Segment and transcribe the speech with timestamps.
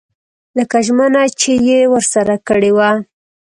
[0.57, 2.91] لکه ژمنه چې یې ورسره کړې وه.